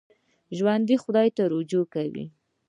[0.57, 2.25] ژوندي خدای ته رجوع کوي